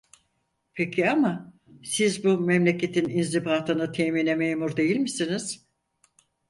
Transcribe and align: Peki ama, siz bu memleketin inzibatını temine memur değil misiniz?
Peki 0.73 1.09
ama, 1.09 1.53
siz 1.83 2.23
bu 2.23 2.37
memleketin 2.37 3.09
inzibatını 3.09 3.91
temine 3.91 4.35
memur 4.35 4.75
değil 4.77 4.97
misiniz? 4.97 5.65